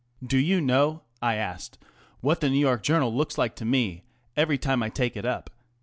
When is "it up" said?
5.15-5.51